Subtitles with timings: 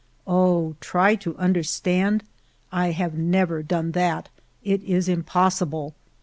[0.25, 2.23] Oh, try to understand!
[2.73, 4.29] [have never done that;
[4.63, 5.93] it is impossible